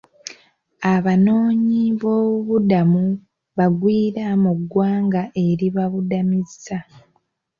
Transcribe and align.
Abanoonyiboobudamu 0.93 3.03
bagwiira 3.57 4.25
mu 4.43 4.51
ggwanga 4.59 5.21
eribabudamizza. 5.47 6.77